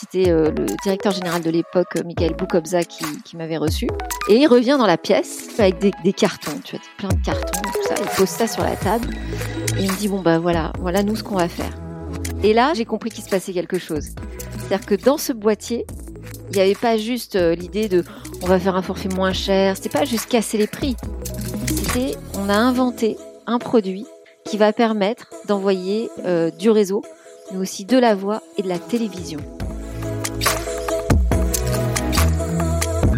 [0.00, 3.88] C'était euh, le directeur général de l'époque, euh, Michael Boukobza, qui, m'avait reçu.
[4.28, 7.82] Et il revient dans la pièce avec des, cartons, tu vois, plein de cartons, tout
[7.82, 7.94] ça.
[8.00, 9.08] Il pose ça sur la table
[9.76, 11.72] et il me dit bon bah voilà, voilà nous ce qu'on va faire.
[12.44, 14.10] Et là, j'ai compris qu'il se passait quelque chose.
[14.58, 15.84] C'est-à-dire que dans ce boîtier,
[16.50, 18.04] il n'y avait pas juste euh, l'idée de
[18.42, 19.76] on va faire un forfait moins cher.
[19.76, 20.94] C'était pas juste casser les prix.
[21.66, 23.16] C'était on a inventé
[23.48, 24.06] un produit
[24.44, 26.08] qui va permettre d'envoyer
[26.56, 27.02] du réseau,
[27.50, 29.40] mais aussi de la voix et de la télévision.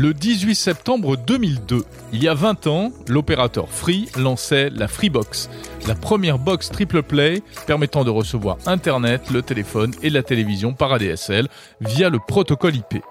[0.00, 5.50] Le 18 septembre 2002, il y a 20 ans, l'opérateur Free lançait la Freebox,
[5.86, 10.94] la première box triple play permettant de recevoir Internet, le téléphone et la télévision par
[10.94, 11.48] ADSL
[11.82, 13.04] via le protocole IP.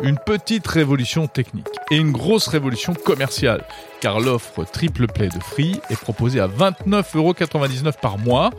[0.00, 3.64] Une petite révolution technique et une grosse révolution commerciale,
[4.00, 8.50] car l'offre triple play de Free est proposée à 29,99€ par mois,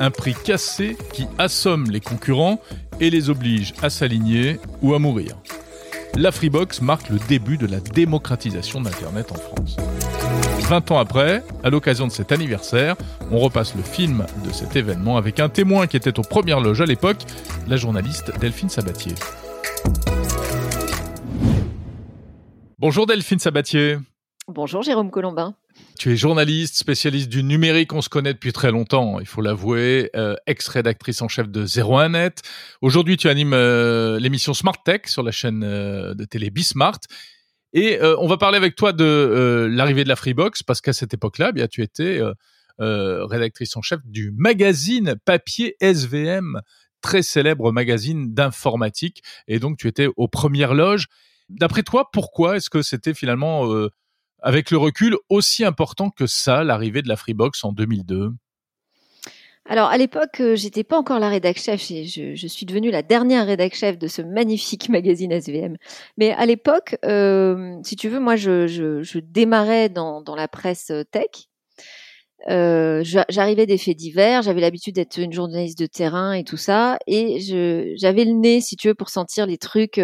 [0.00, 2.62] un prix cassé qui assomme les concurrents
[2.98, 5.36] et les oblige à s'aligner ou à mourir
[6.14, 9.76] la Freebox marque le début de la démocratisation d'Internet en France.
[10.68, 12.96] 20 ans après, à l'occasion de cet anniversaire,
[13.30, 16.80] on repasse le film de cet événement avec un témoin qui était aux premières loges
[16.80, 17.22] à l'époque,
[17.68, 19.14] la journaliste Delphine Sabatier.
[22.78, 23.98] Bonjour Delphine Sabatier.
[24.48, 25.54] Bonjour Jérôme Colombin.
[25.98, 30.10] Tu es journaliste, spécialiste du numérique, on se connaît depuis très longtemps, il faut l'avouer,
[30.14, 32.42] euh, ex-rédactrice en chef de 01net.
[32.82, 37.00] Aujourd'hui, tu animes euh, l'émission Smart Tech sur la chaîne euh, de télé Bismart.
[37.72, 41.48] Et on va parler avec toi de l'arrivée de la Freebox, parce qu'à cette époque-là,
[41.50, 42.22] eh bien, tu étais
[42.78, 46.62] rédactrice en chef du magazine papier SVM,
[47.02, 49.22] très célèbre magazine d'informatique.
[49.46, 51.08] Et donc, tu étais aux premières loges.
[51.50, 53.68] D'après toi, pourquoi est-ce que c'était finalement
[54.46, 58.30] avec le recul aussi important que ça, l'arrivée de la Freebox en 2002
[59.68, 61.80] alors à l'époque, euh, j'étais pas encore la rédac chef.
[61.80, 65.76] Je, suis devenue la dernière rédac chef de ce magnifique magazine SVM.
[66.16, 71.48] Mais à l'époque, euh, si tu veux, moi, je, démarrais dans, la presse euh, tech.
[72.46, 74.42] J'arrivais des faits divers.
[74.42, 76.96] J'avais l'habitude d'être une journaliste de terrain et tout ça.
[77.08, 77.40] Et
[77.96, 80.00] j'avais le nez, si tu veux, pour sentir les trucs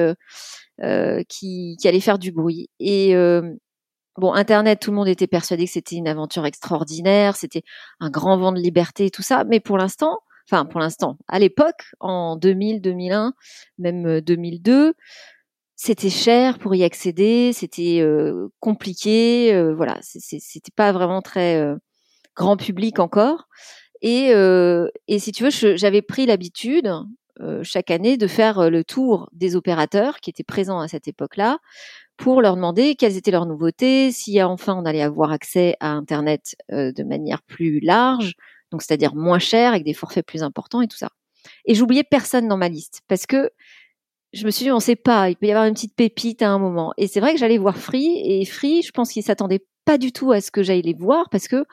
[1.29, 2.69] qui, qui allaient faire du bruit.
[2.81, 3.15] Et
[4.17, 7.63] bon, Internet, tout le monde était persuadé que c'était une aventure extraordinaire, c'était
[8.01, 11.39] un grand vent de liberté et tout ça, mais pour l'instant, enfin pour l'instant, à
[11.39, 13.35] l'époque, en 2000, 2001,
[13.79, 14.93] même 2002, euh,
[15.85, 21.75] c'était cher pour y accéder, c'était euh, compliqué, euh, voilà, c'était pas vraiment très euh,
[22.37, 23.49] grand public encore.
[24.01, 24.31] Et,
[25.07, 26.93] et si tu veux, j'avais pris l'habitude
[27.63, 31.59] chaque année de faire le tour des opérateurs qui étaient présents à cette époque-là
[32.17, 36.55] pour leur demander quelles étaient leurs nouveautés, si enfin on allait avoir accès à Internet
[36.71, 38.35] euh, de manière plus large,
[38.71, 41.11] donc c'est-à-dire moins cher, avec des forfaits plus importants et tout ça.
[41.65, 43.51] Et j'oubliais personne dans ma liste parce que
[44.33, 46.49] je me suis dit, on sait pas, il peut y avoir une petite pépite à
[46.49, 46.95] un moment.
[46.97, 50.13] Et c'est vrai que j'allais voir Free et Free, je pense qu'ils s'attendaient pas du
[50.13, 51.65] tout à ce que j'aille les voir parce que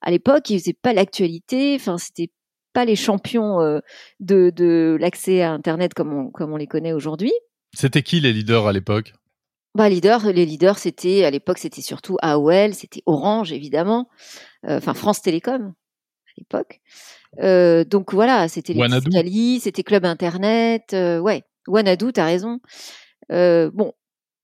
[0.00, 2.30] à l'époque, ils faisaient pas l'actualité, enfin c'était
[2.72, 3.80] pas les champions euh,
[4.20, 7.32] de, l'accès à Internet comme on les connaît aujourd'hui.
[7.74, 9.12] C'était qui les leaders à l'époque?
[9.74, 14.08] Bah, leader, les leaders, c'était à l'époque, c'était surtout AOL, c'était Orange évidemment,
[14.66, 16.80] euh, enfin France Télécom à l'époque.
[17.40, 22.60] Euh, donc voilà, c'était les c'était Club Internet, euh, ouais, Wanadu, t'as raison.
[23.30, 23.92] Euh, bon,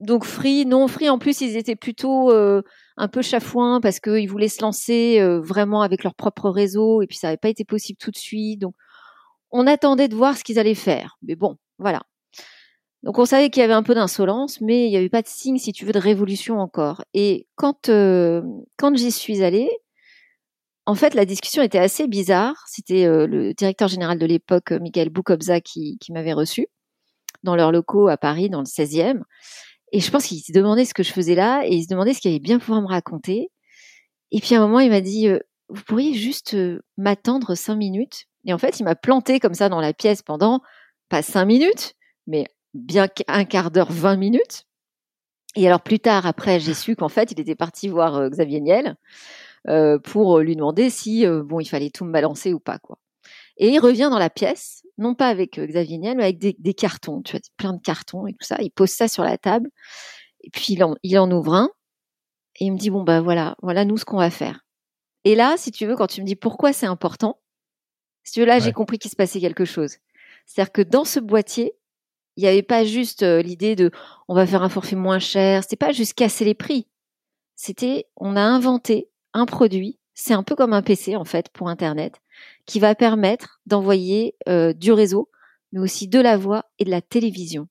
[0.01, 2.62] donc Free, non Free en plus, ils étaient plutôt euh,
[2.97, 7.17] un peu chafouins parce qu'ils voulaient se lancer vraiment avec leur propre réseau et puis
[7.17, 8.61] ça n'avait pas été possible tout de suite.
[8.61, 8.75] Donc
[9.51, 12.03] on attendait de voir ce qu'ils allaient faire, mais bon, voilà.
[13.05, 15.29] Donc on savait qu'il y avait un peu d'insolence, mais il n'y avait pas de
[15.29, 17.05] signe, si tu veux, de révolution encore.
[17.13, 18.43] Et quand euh,
[18.79, 19.69] quand j'y suis allée,
[20.87, 22.65] en fait, la discussion était assez bizarre.
[22.67, 26.67] C'était euh, le directeur général de l'époque, euh, Michael Boukobza, qui, m'avait reçu
[27.43, 29.21] dans leurs locaux à Paris, dans le 16e.
[29.93, 32.15] Et je pense qu'il se demandait ce que je faisais là, et il se demandait
[32.15, 33.51] ce qu'il allait bien pouvoir me raconter.
[34.33, 35.29] Et puis à un moment, il m'a dit,
[35.69, 36.57] vous pourriez juste
[36.97, 38.27] m'attendre cinq minutes?
[38.47, 40.61] Et en fait, il m'a planté comme ça dans la pièce pendant
[41.09, 41.95] pas cinq minutes,
[42.27, 44.67] mais bien un quart d'heure, 20 minutes.
[45.56, 48.61] Et alors plus tard, après, j'ai su qu'en fait, il était parti voir euh, Xavier
[48.61, 48.97] Niel
[49.69, 52.99] euh, pour lui demander si euh, bon, il fallait tout me balancer ou pas, quoi.
[53.56, 57.23] Et il revient dans la pièce, non pas avec Xavier Niel, mais avec des, cartons,
[57.23, 58.56] tu vois, plein de cartons et tout ça.
[58.61, 59.71] Il pose ça sur la table,
[60.43, 61.71] et puis il en, il en ouvre un,
[62.59, 64.65] et il me dit bon bah voilà, voilà nous ce qu'on va faire.
[65.23, 67.41] Et là, si tu veux, quand tu me dis pourquoi c'est important,
[68.25, 69.99] si tu veux, là j'ai compris qu'il se passait quelque chose.
[70.47, 71.75] C'est-à-dire que dans ce boîtier,
[72.37, 73.91] il n'y avait pas juste euh, l'idée de
[74.29, 75.63] on va faire un forfait moins cher.
[75.63, 76.87] C'était pas juste casser les prix.
[77.57, 79.99] C'était on a inventé un produit.
[80.15, 82.21] C'est un peu comme un PC en fait pour Internet
[82.67, 85.29] qui va permettre d'envoyer euh, du réseau,
[85.73, 87.69] mais aussi de la voix et de la télévision.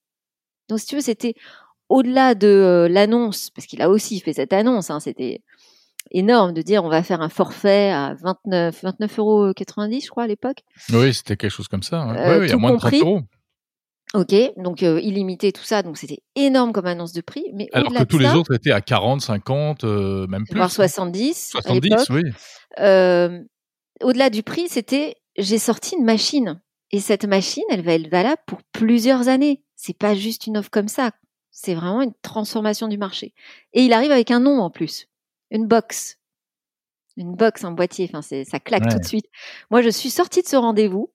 [0.69, 1.35] Donc, si tu veux, c'était
[1.89, 5.41] au-delà de euh, l'annonce, parce qu'il a aussi fait cette annonce, hein, c'était
[6.11, 10.27] énorme de dire on va faire un forfait à 29, 29,90 euros, je crois, à
[10.27, 10.63] l'époque.
[10.91, 12.01] Oui, c'était quelque chose comme ça.
[12.01, 12.39] Hein.
[12.39, 13.21] oui, à moins de 30 euros.
[14.13, 17.45] Ok, donc euh, illimité, tout ça, donc c'était énorme comme annonce de prix.
[17.53, 20.55] Mais Alors que tous les autres étaient à 40, 50, euh, même plus.
[20.55, 21.49] Voire 70.
[21.51, 22.21] 70, oui.
[22.79, 23.39] Euh,
[24.01, 26.61] au-delà du prix, c'était j'ai sorti une machine.
[26.91, 29.63] Et cette machine, elle va être valable pour plusieurs années.
[29.75, 31.11] C'est pas juste une offre comme ça.
[31.49, 33.33] C'est vraiment une transformation du marché.
[33.73, 35.07] Et il arrive avec un nom en plus.
[35.49, 36.19] Une box.
[37.17, 38.09] Une box en boîtier.
[38.13, 39.25] Enfin, ça claque tout de suite.
[39.71, 41.11] Moi, je suis sortie de ce rendez-vous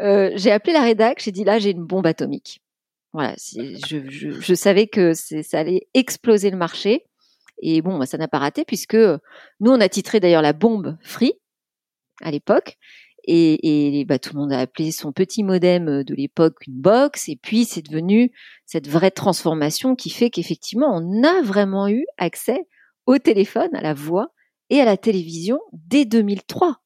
[0.00, 2.60] euh, j'ai appelé la rédac, j'ai dit là j'ai une bombe atomique.
[3.12, 7.06] Voilà, je, je, je, savais que ça allait exploser le marché.
[7.60, 10.96] Et bon, bah, ça n'a pas raté puisque nous on a titré d'ailleurs la bombe
[11.02, 11.32] Free
[12.22, 12.76] à l'époque.
[13.24, 17.28] Et, et bah, tout le monde a appelé son petit modem de l'époque une box.
[17.28, 18.30] Et puis c'est devenu
[18.66, 22.66] cette vraie transformation qui fait qu'effectivement on a vraiment eu accès
[23.06, 24.32] au téléphone, à la voix
[24.70, 26.82] et à la télévision dès 2003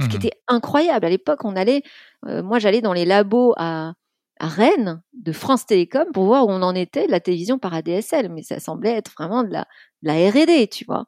[0.00, 1.06] ce qui mmh était incroyable.
[1.06, 1.82] À l'époque, on allait,
[2.26, 3.94] euh, moi j'allais dans les labos à,
[4.40, 8.28] Rennes de France Télécom pour voir où on en était de la télévision par ADSL,
[8.28, 9.68] mais ça semblait être vraiment de la,
[10.02, 11.06] la R&D, tu vois.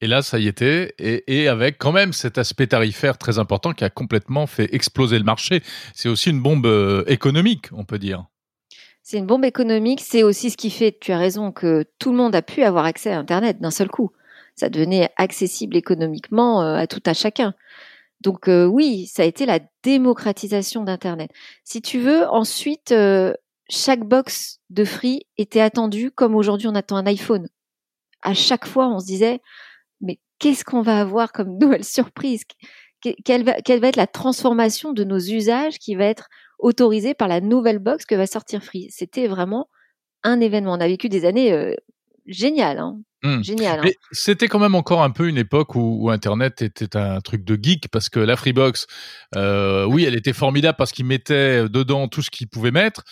[0.00, 3.84] Et là, ça y était, et, avec quand même cet aspect tarifaire très important qui
[3.84, 5.62] a complètement fait exploser le marché.
[5.94, 8.24] C'est aussi une bombe euh, économique, on peut dire.
[9.02, 12.16] C'est une bombe économique, c'est aussi ce qui fait, tu as raison, que tout le
[12.16, 14.12] monde a pu avoir accès à Internet d'un seul coup
[14.56, 17.54] ça devenait accessible économiquement euh, à tout à chacun.
[18.22, 21.30] Donc euh, oui, ça a été la démocratisation d'Internet.
[21.62, 23.34] Si tu veux, ensuite, euh,
[23.68, 27.48] chaque box de Free était attendue comme aujourd'hui on attend un iPhone.
[28.22, 29.40] À chaque fois, on se disait,
[30.00, 32.42] mais qu'est-ce qu'on va avoir comme nouvelle surprise?
[33.24, 37.28] Quelle va, quelle va être la transformation de nos usages qui va être autorisée par
[37.28, 38.88] la nouvelle box que va sortir Free?
[38.90, 39.68] C'était vraiment
[40.22, 40.72] un événement.
[40.72, 41.76] On a vécu des années
[42.26, 42.78] géniales.
[42.78, 42.98] Hein.
[43.22, 43.42] Mmh.
[43.42, 43.80] Génial.
[43.84, 43.90] Hein.
[44.12, 47.88] C'était quand même encore un peu une époque où, Internet était un truc de geek
[47.90, 48.86] parce que la Freebox,
[49.36, 53.02] euh, oui, elle était formidable parce qu'ils mettaient dedans tout ce qu'ils pouvaient mettre.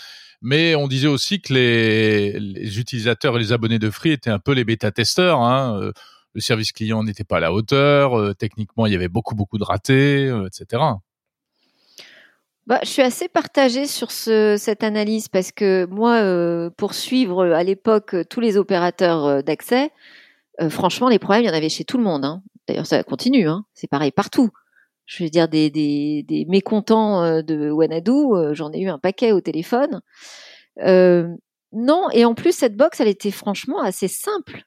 [0.43, 4.53] Mais on disait aussi que les, utilisateurs et les abonnés de Free étaient un peu
[4.53, 5.41] les bêta-testeurs.
[5.41, 5.81] Hein.
[5.81, 5.93] Euh,
[6.35, 8.19] le service client n'était pas à la hauteur.
[8.19, 10.83] Euh, techniquement, il y avait beaucoup, beaucoup de ratés, etc.
[12.67, 17.45] Bah, je suis assez partagée sur ce, cette analyse parce que moi, euh, pour suivre
[17.45, 19.91] à l'époque tous les opérateurs euh, d'accès,
[20.63, 22.25] euh, franchement, les problèmes, il y en avait chez tout le monde.
[22.25, 22.43] Hein.
[22.67, 23.49] D'ailleurs, ça continue.
[23.49, 23.67] Hein.
[23.75, 24.49] C'est pareil partout.
[25.05, 29.43] Je veux dire, des, des, des mécontents de Wanadu, j'en ai eu un paquet au
[29.43, 30.01] téléphone.
[30.79, 34.63] non, et en plus, cette box, elle était franchement assez simple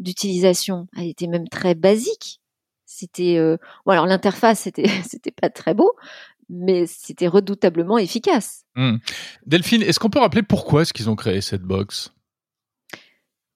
[0.00, 0.88] d'utilisation.
[0.98, 2.40] Elle était même très basique.
[2.84, 3.38] C'était,
[3.86, 5.92] bon, alors l'interface, c'était, c'était pas très beau,
[6.50, 8.64] mais c'était redoutablement efficace.
[8.74, 8.96] Hmm.
[9.46, 12.12] Delphine, est-ce qu'on peut rappeler pourquoi est-ce qu'ils ont créé cette box?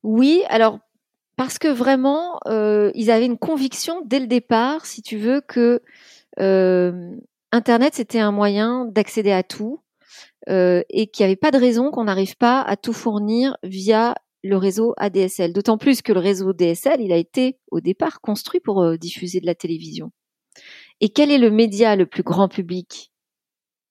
[0.03, 0.79] Oui, alors
[1.37, 5.83] parce que vraiment, euh, ils avaient une conviction dès le départ, si tu veux, que
[6.41, 7.17] euh,
[7.53, 9.81] Internet c'était un moyen d'accéder à tout
[10.49, 14.15] euh, et qu'il n'y avait pas de raison qu'on n'arrive pas à tout fournir via
[14.43, 15.53] le réseau ADSL.
[15.53, 19.47] D'autant plus que le réseau DSL, il a été au départ construit pour diffuser de
[19.47, 20.13] la télévision.
[21.05, 23.13] Et quel est le média le plus grand public?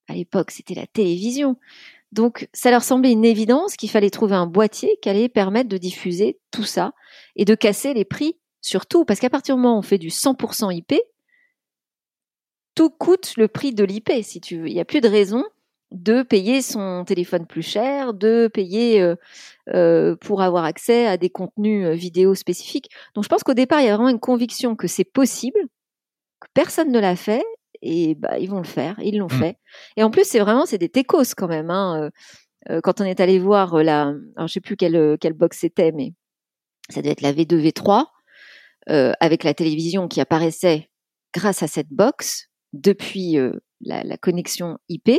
[0.08, 1.58] À l'époque, c'était la télévision.
[2.12, 5.78] Donc, ça leur semblait une évidence qu'il fallait trouver un boîtier qui allait permettre de
[5.78, 6.94] diffuser tout ça
[7.36, 10.10] et de casser les prix, surtout parce qu'à partir du moment où on fait du
[10.10, 10.96] 100% IP,
[12.74, 14.68] tout coûte le prix de l'IP, si tu veux.
[14.68, 15.44] Il n'y a plus de raison
[15.92, 19.16] de payer son téléphone plus cher, de payer euh,
[19.70, 22.90] euh, pour avoir accès à des contenus euh, vidéo spécifiques.
[23.14, 25.60] Donc je pense qu'au départ, il y a vraiment une conviction que c'est possible,
[26.54, 27.44] personne ne l'a fait
[27.82, 29.40] et bah ils vont le faire, ils l'ont mmh.
[29.40, 29.58] fait.
[29.98, 31.70] Et en plus c'est vraiment c'est des techos quand même.
[31.70, 32.04] Hein.
[32.04, 32.10] Euh,
[32.70, 35.60] euh, quand on est allé voir euh, la, alors je sais plus quelle quelle box
[35.60, 36.14] c'était, mais
[36.90, 38.06] ça devait être la V2 V3
[38.88, 40.90] avec la télévision qui apparaissait
[41.34, 43.38] grâce à cette box depuis
[43.82, 45.10] la, la, connexion IP.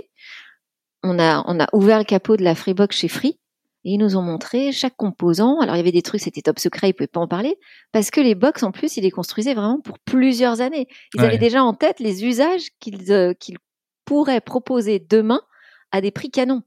[1.02, 3.38] On a on a ouvert le capot de la Freebox chez Free
[3.84, 5.60] et ils nous ont montré chaque composant.
[5.60, 7.56] Alors il y avait des trucs, c'était top secret, ils pouvaient pas en parler
[7.92, 10.86] parce que les box en plus, ils les construisaient vraiment pour plusieurs années.
[11.14, 13.58] Ils avaient déjà en tête les usages qu'ils euh, qu'ils
[14.04, 15.40] pourraient proposer demain
[15.92, 16.62] à des prix canons.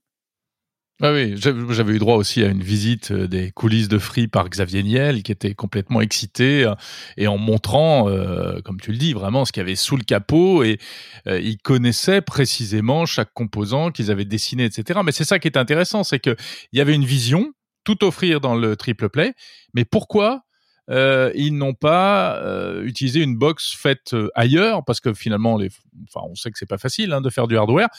[1.00, 4.50] Ah oui, j'avais eu droit aussi à une visite euh, des coulisses de Free par
[4.50, 6.74] Xavier Niel, qui était complètement excité euh,
[7.18, 10.04] et en montrant, euh, comme tu le dis, vraiment ce qu'il y avait sous le
[10.04, 10.80] capot et
[11.28, 15.02] il connaissait précisément chaque composant qu'ils avaient dessiné, etc.
[15.06, 16.36] Mais c'est ça qui est intéressant, c'est que
[16.72, 17.52] il y avait une vision,
[17.84, 19.34] tout offrir dans le triple play,
[19.76, 20.46] mais pourquoi
[20.90, 22.42] ils n'ont pas
[22.82, 24.86] utilisé une box faite ailleurs?
[24.86, 27.90] Parce que finalement, enfin, on sait que c'est pas facile hein, de faire du hardware.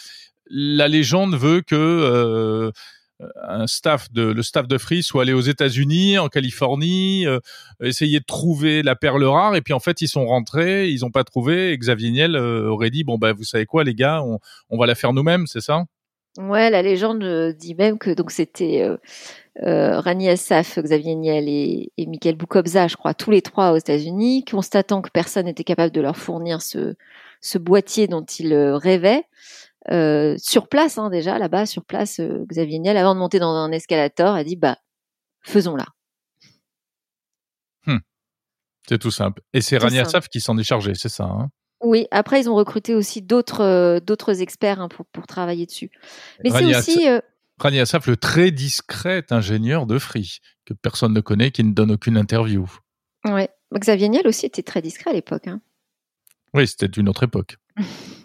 [0.51, 2.73] La légende veut que
[3.21, 7.41] de le staff de Free soit allé aux États-Unis, en Californie, euh,
[7.83, 11.11] essayer de trouver la perle rare et puis en fait ils sont rentrés, ils n'ont
[11.11, 11.73] pas trouvé.
[11.73, 14.87] Et Xavier Niel euh, aurait dit bon bah vous savez quoi les gars, on, va
[14.87, 15.85] la faire nous-mêmes, c'est ça?
[16.39, 18.89] Ouais, la légende euh, dit même que donc c'était
[19.65, 23.77] euh, Rani Assaf, Xavier Niel et, et Michael Boukobza, je crois, tous les trois aux
[23.77, 29.25] États-Unis, constatant que personne n'était capable de leur fournir ce boîtier dont ils rêvaient.
[29.91, 33.55] Euh, sur place hein, déjà là-bas sur place euh, Xavier Niel avant de monter dans
[33.55, 34.77] un escalator a dit bah
[35.41, 35.87] faisons-la
[37.87, 37.99] hmm.
[38.89, 39.41] c'est tout simple.
[39.55, 41.51] Et c'est Rania Saf qui s'en est chargé c'est ça hein?
[41.81, 42.09] Oui.
[42.11, 45.91] Après ils ont recruté aussi d'autres euh, d'autres experts hein, pour pour travailler dessus.
[46.43, 47.07] Mais c'est aussi
[47.59, 51.93] Rania Saf le très discret ingénieur de Free que personne ne connaît qui ne donne
[51.93, 52.69] aucune interview.
[53.25, 53.49] Ouais.
[53.73, 55.61] Xavier Niel aussi était très discret à l'époque hein.
[56.55, 57.59] oui c'était une autre époque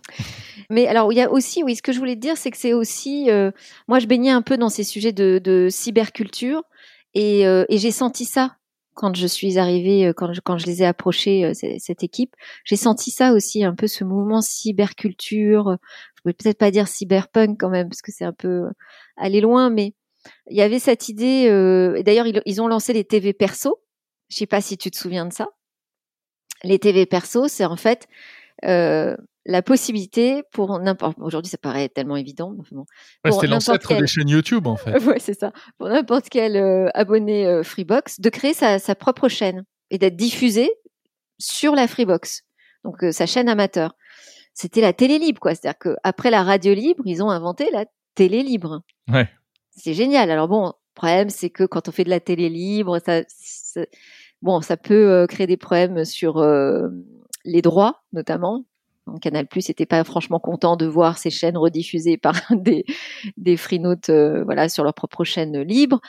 [0.70, 2.58] Mais alors, il y a aussi, oui, ce que je voulais te dire, c'est que
[2.58, 3.52] c'est aussi, euh,
[3.88, 6.64] moi, je baignais un peu dans ces sujets de, cyberculture
[7.14, 8.58] et, euh, et j'ai senti ça
[8.96, 12.36] quand je suis arrivée, euh, quand je, quand je les ai approchés, cette équipe.
[12.64, 15.78] J'ai senti ça aussi, un peu ce mouvement cyberculture.
[16.16, 18.66] Je pourrais peut-être pas dire cyberpunk quand même, parce que c'est un peu
[19.18, 19.94] aller loin, mais
[20.50, 21.48] il y avait cette idée.
[22.06, 23.80] D'ailleurs, ils, ils, ont lancé les TV perso.
[24.30, 25.48] Je sais pas si tu te souviens de ça.
[26.64, 28.08] Les TV perso, c'est en fait
[28.66, 32.86] euh, la possibilité pour n'importe aujourd'hui ça paraît tellement évident bon,
[33.26, 34.92] c'était l'ancêtre des chaînes YouTube en fait.
[35.06, 35.52] Ouais c'est ça.
[35.78, 40.16] Pour n'importe quel euh, abonné euh, Freebox de créer sa, sa, propre chaîne et d'être
[40.16, 40.72] diffusé
[41.40, 42.44] sur la Freebox
[42.84, 43.96] donc euh, sa chaîne amateur.
[44.54, 45.56] C'était la télé libre quoi.
[45.56, 47.86] C'est-à-dire que après la radio libre ils ont inventé la
[48.16, 48.82] télé libre.
[49.12, 49.28] Ouais.
[49.72, 50.32] C'est génial.
[50.32, 53.24] Alors bon le problème c'est que quand on fait de la télé libre ça,
[54.42, 56.42] bon ça peut créer des problèmes sur
[57.44, 58.64] les droits notamment
[59.22, 62.86] Canal Plus n'était pas franchement content de voir ces chaînes rediffusées par des
[63.38, 66.00] des freenotes euh, voilà sur leur propre chaîne libre.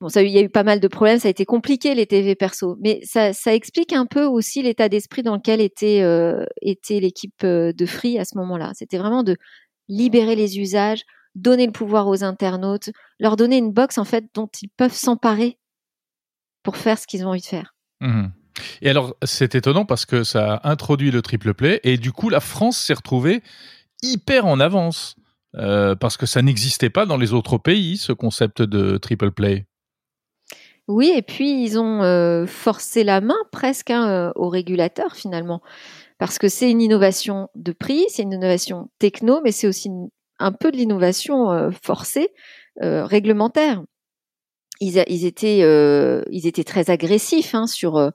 [0.00, 2.06] Bon, ça il y a eu pas mal de problèmes, ça a été compliqué les
[2.06, 6.44] TV perso, mais ça, ça explique un peu aussi l'état d'esprit dans lequel était euh,
[6.62, 8.72] était l'équipe euh, de Free à ce moment-là.
[8.74, 9.36] C'était vraiment de
[9.88, 14.48] libérer les usages, donner le pouvoir aux internautes, leur donner une box en fait dont
[14.62, 15.58] ils peuvent s'emparer
[16.62, 17.74] pour faire ce qu'ils ont envie de faire.
[18.00, 18.28] Mmh
[18.82, 22.28] et alors, c'est étonnant parce que ça a introduit le triple play et du coup,
[22.30, 23.42] la France s'est retrouvée
[24.02, 25.16] hyper en avance
[25.56, 29.66] euh, parce que ça n'existait pas dans les autres pays, ce concept de triple play.
[30.88, 35.62] Oui, et puis ils ont euh, forcé la main presque hein, euh, aux régulateurs finalement,
[36.18, 39.90] parce que c'est une innovation de prix, c'est une innovation techno, mais c'est aussi
[40.38, 42.28] un peu de l'innovation forcée
[42.80, 43.82] réglementaire.
[44.80, 45.58] Ils, étaient,
[46.30, 48.12] ils étaient très agressifs hein, sur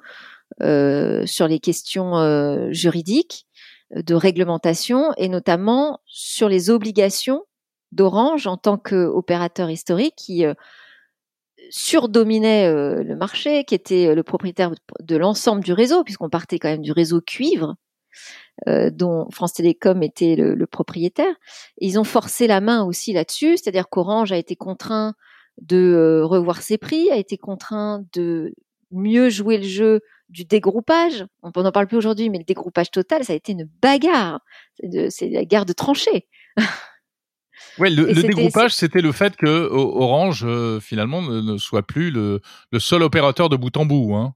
[0.62, 3.48] sur les questions euh, juridiques,
[3.96, 7.44] euh, de réglementation et notamment sur les obligations
[7.92, 10.44] d'Orange en tant qu'opérateur historique qui
[11.70, 16.82] surdominait le marché, qui était le propriétaire de l'ensemble du réseau, puisqu'on partait quand même
[16.82, 17.76] du réseau cuivre,
[18.66, 21.36] dont France Télécom était le, le propriétaire.
[21.78, 25.14] ils ont forcé la main aussi là-dessus, c'est-à-dire qu'Orange a été contraint
[25.62, 28.56] de revoir ses prix, a été contraint de
[28.94, 30.02] mieux jouer le jeu
[30.34, 31.26] du dégroupage.
[31.42, 34.42] On n'en parle plus aujourd'hui, mais le dégroupage total, ça a été une bagarre.
[35.10, 36.28] C'est la guerre de tranchées.
[37.80, 42.42] Ouais, le, dégroupage, c'était le fait que Orange, euh, finalement, ne, soit plus le,
[42.78, 44.14] seul opérateur de bout en bout.
[44.16, 44.34] Hein.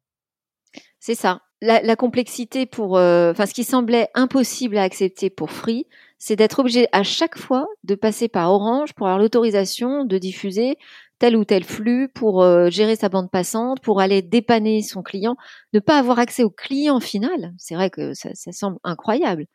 [0.99, 1.41] C'est ça.
[1.61, 5.85] La, complexité pour, euh, enfin, ce qui semblait impossible à accepter pour Free,
[6.19, 10.77] c'est d'être obligé à chaque fois de passer par Orange pour avoir l'autorisation de diffuser
[11.19, 15.35] tel ou tel flux pour euh, gérer sa bande passante, pour aller dépanner son client,
[15.73, 17.53] ne pas avoir accès au client final.
[17.57, 19.45] C'est vrai que ça, semble incroyable.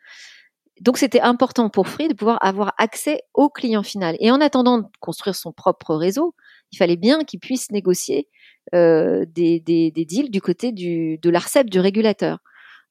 [0.80, 4.16] Donc c'était important pour Free de pouvoir avoir accès au client final.
[4.20, 6.34] Et en attendant de construire son propre réseau,
[6.72, 8.28] il fallait bien qu'il puisse négocier
[8.74, 12.38] euh, des, deals du côté de l'ARCEP, du régulateur.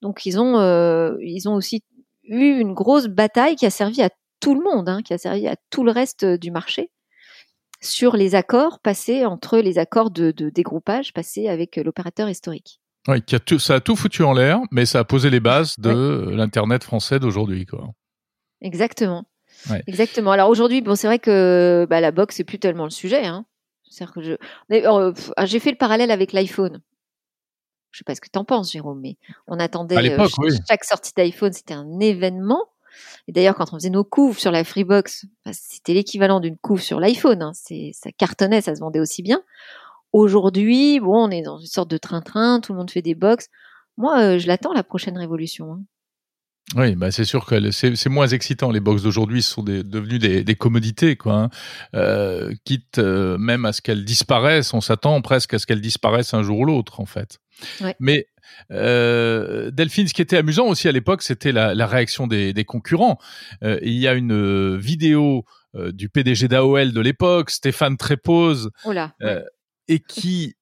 [0.01, 1.84] Donc ils ont, euh, ils ont aussi
[2.24, 4.10] eu une grosse bataille qui a servi à
[4.40, 6.90] tout le monde, hein, qui a servi à tout le reste du marché
[7.82, 12.80] sur les accords passés entre les accords de, dégroupage passés avec euh, l'opérateur historique.
[13.08, 13.24] Oui,
[13.58, 17.20] ça a tout foutu en l'air, mais ça a posé les bases de l'Internet français
[17.20, 17.66] d'aujourd'hui.
[18.62, 19.26] Exactement.
[19.88, 20.32] Exactement.
[20.32, 23.26] Alors aujourd'hui, bon, c'est vrai que bah, la box, c'est plus tellement le sujet.
[23.26, 23.46] Hein.
[24.14, 24.34] Que je...
[24.72, 26.82] Euh, ah, j'ai fait le parallèle avec l'iPhone.
[27.92, 30.28] Je sais pas ce que tu en penses, Jérôme, mais on attendait euh,
[30.68, 32.71] chaque sortie d'iPhone, c'était un événement.
[33.27, 37.00] Et d'ailleurs, quand on faisait nos couves sur la Freebox, c'était l'équivalent d'une couve sur
[37.00, 37.41] l'iPhone.
[37.41, 37.51] Hein.
[37.53, 39.41] ça cartonnait, ça se vendait aussi bien.
[40.13, 43.48] aujourd'hui, bon, on est dans une sorte de train-train, tout le monde fait des box.
[43.98, 45.74] Moi, je l'attends la prochaine révolution.
[45.74, 45.81] Hein.
[46.75, 48.71] Oui, bah c'est sûr que c'est moins excitant.
[48.71, 51.33] Les box d'aujourd'hui sont des, devenus des, des, commodités, quoi.
[51.33, 51.50] Hein.
[51.95, 56.33] Euh, quitte euh, même à ce qu'elles disparaissent, on s'attend presque à ce qu'elles disparaissent
[56.33, 57.39] un jour ou l'autre, en fait.
[57.81, 57.95] Ouais.
[58.00, 58.27] Mais
[58.72, 62.65] euh, Delphine, ce qui était amusant aussi à l'époque, c'était la, la, réaction des, des
[62.65, 63.17] concurrents.
[63.63, 68.91] Euh, il y a une euh, vidéo du PDG d'AOL de l'époque, Stéphane Trépose, oh
[68.91, 69.13] là,
[69.88, 70.55] et qui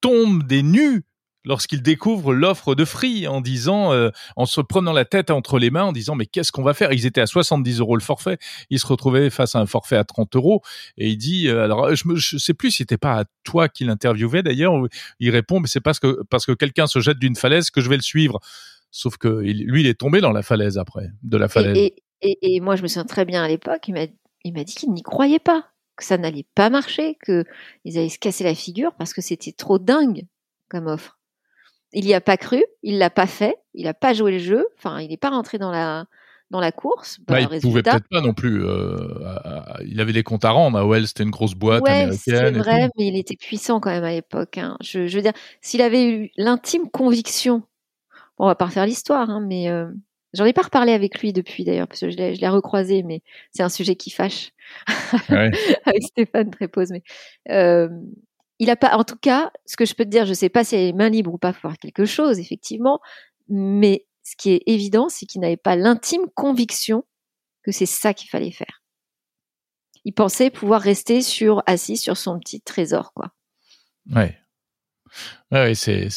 [0.00, 1.04] tombe des nues
[1.46, 5.70] lorsqu'il découvre l'offre de Free en disant, euh, en se prenant la tête entre les
[5.70, 6.92] mains, en disant mais qu'est-ce qu'on va faire?
[6.92, 8.36] Ils étaient à 70 euros le forfait,
[8.68, 10.60] il se retrouvait face à un forfait à 30 euros
[10.98, 13.88] et il dit, euh, alors je, me, sais plus si c'était pas à toi qu'il
[13.88, 14.74] interviewait d'ailleurs,
[15.20, 17.88] il répond mais c'est parce que parce que quelqu'un se jette d'une falaise que je
[17.88, 18.40] vais le suivre.
[18.90, 21.76] Sauf que lui, il est tombé dans la falaise après, de la falaise.
[21.76, 24.06] Et, et, moi, je me souviens très bien à l'époque, il m'a
[24.42, 27.44] il m'a dit qu'il n'y croyait pas, que ça n'allait pas marcher, que
[27.84, 30.26] ils allaient se casser la figure parce que c'était trop dingue
[30.68, 31.15] comme offre
[31.96, 34.66] il n'y a pas cru, il l'a pas fait, il n'a pas joué le jeu,
[34.76, 36.06] enfin, il n'est pas rentré dans la
[36.50, 37.18] dans la course.
[37.26, 38.64] Bah, il pouvait peut-être pas non plus.
[38.64, 39.08] Euh,
[39.84, 40.80] il avait les comptes à rendre.
[40.86, 42.18] Well, c'était une grosse boîte ouais, américaine.
[42.18, 44.58] C'est vrai, mais il était puissant quand même à l'époque.
[44.58, 44.76] Hein.
[44.80, 47.62] Je, veux dire, s'il avait eu l'intime conviction,
[48.38, 49.90] bon, on va pas refaire l'histoire, hein, mais euh,
[50.34, 53.62] j'en ai pas reparlé avec lui depuis d'ailleurs parce que je l'ai recroisé, mais c'est
[53.62, 54.52] un sujet qui fâche
[55.28, 56.90] avec Stéphane Trépose.
[56.90, 57.02] Mais
[57.50, 57.88] euh,
[58.58, 60.64] il a pas, en tout cas, ce que je peux te dire, je sais pas
[60.64, 63.00] s'il a les mains libres ou pas pour faire quelque chose, effectivement,
[63.48, 67.04] mais ce qui est évident, c'est qu'il n'avait pas l'intime conviction
[67.62, 68.82] que c'est ça qu'il fallait faire.
[70.04, 73.32] Il pensait pouvoir rester sur, assis sur son petit trésor, quoi.
[74.14, 74.38] Ouais.
[75.52, 76.08] Oui, c'est,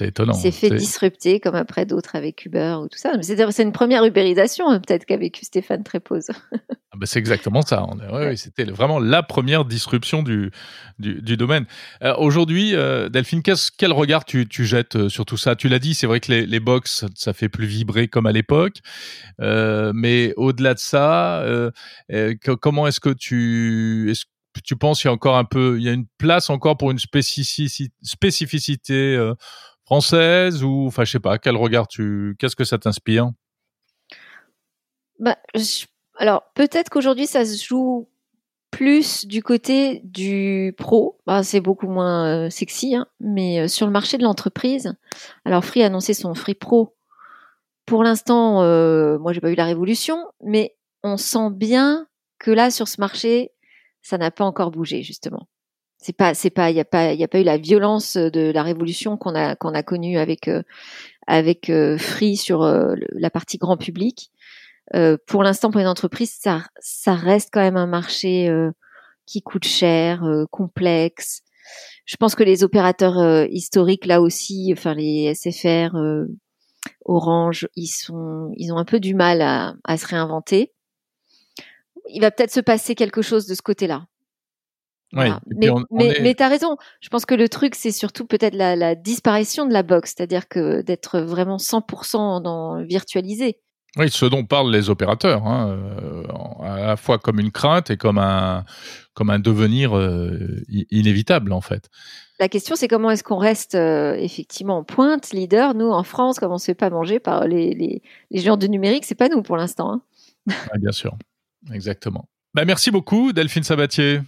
[0.00, 0.32] étonnant.
[0.34, 3.12] Il s'est fait disrupter comme après d'autres avec Uber ou tout ça.
[3.20, 6.28] C'est, une première ubérisation hein, peut-être qu'a vécu Stéphane Trépose.
[6.96, 7.86] Ah bah, c'est exactement ça.
[8.36, 10.50] c'était vraiment la première disruption du,
[10.98, 11.66] du, domaine.
[12.02, 15.56] Euh, aujourd'hui, euh, Delphine, quel regard tu, jettes euh, sur tout ça?
[15.56, 18.32] Tu l'as dit, c'est vrai que les, les box, ça fait plus vibrer comme à
[18.32, 18.78] l'époque.
[19.38, 21.44] mais au-delà de ça,
[22.62, 24.14] comment est-ce que tu
[24.62, 26.90] tu penses qu'il y a encore un peu, il y a une place encore pour
[26.90, 29.34] une spécificité, euh,
[29.84, 33.30] française ou, enfin, je sais pas, quel regard tu, qu'est-ce que ça t'inspire?
[35.18, 35.38] Bah,
[36.18, 38.08] alors peut-être qu'aujourd'hui ça se joue
[38.70, 43.86] plus du côté du pro, bah, c'est beaucoup moins euh, sexy, hein, mais euh, sur
[43.86, 44.94] le marché de l'entreprise,
[45.44, 46.94] alors Free a annoncé son Free Pro.
[47.86, 48.54] Pour l'instant,
[49.20, 53.52] moi j'ai pas eu la révolution, mais on sent bien que là sur ce marché,
[54.06, 55.48] ça n'a pas encore bougé justement.
[55.98, 58.16] C'est pas, c'est pas, il y a pas, il y a pas eu la violence
[58.16, 60.62] de la révolution qu'on a qu'on a connue avec euh,
[61.26, 64.30] avec euh, Free sur euh, la partie grand public.
[65.26, 68.48] pour l'instant, pour les entreprises, ça ça reste quand même un marché
[69.26, 71.42] qui coûte cher, complexe.
[72.04, 75.96] Je pense que les opérateurs historiques là aussi, enfin les SFR,
[77.04, 80.75] Orange, ils sont, ils ont un peu du mal à, à se réinventer
[82.10, 84.06] il va peut-être se passer quelque chose de ce côté-là.
[85.12, 85.30] Mais,
[86.20, 86.76] mais, tu as raison.
[87.00, 90.82] Je pense que le truc, c'est surtout peut-être la, disparition de la box, c'est-à-dire que
[90.82, 93.58] d'être vraiment 100% dans virtualisé.
[93.98, 96.22] Oui, ce dont parlent les opérateurs, hein, euh,
[96.62, 98.64] à la fois comme une crainte et comme un,
[99.14, 101.88] comme un devenir euh, inévitable en fait.
[102.38, 105.72] La question, c'est comment est-ce qu'on reste euh, effectivement en pointe, leader.
[105.74, 108.68] Nous, en France, comme on se fait pas manger par les, les, les géants du
[108.68, 109.90] numérique, c'est pas nous pour l'instant.
[109.90, 110.52] Hein.
[110.78, 111.16] bien sûr.
[111.72, 112.28] Exactement.
[112.54, 114.20] Bah, merci beaucoup, Delphine Sabatier.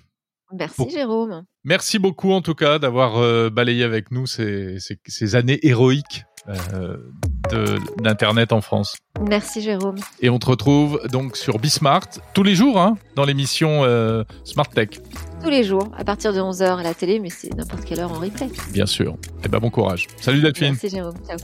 [0.53, 1.45] Merci, Jérôme.
[1.65, 6.97] Merci beaucoup, en tout cas, d'avoir euh, balayé avec nous ces, ces, années héroïques euh,
[8.03, 8.97] d'Internet en France.
[9.21, 9.97] Merci, Jérôme.
[10.21, 14.69] Et on te retrouve donc sur Bismart tous les jours, hein, dans l'émission euh, Smart
[14.69, 14.89] Tech.
[15.43, 18.13] Tous les jours, à partir de 11h à la télé, mais c'est n'importe quelle heure
[18.13, 18.49] en replay.
[18.73, 19.13] Bien sûr.
[19.13, 20.07] Et eh ben bon courage.
[20.21, 20.71] Salut Delphine.
[20.71, 21.15] Merci Jérôme.
[21.27, 21.37] Ciao.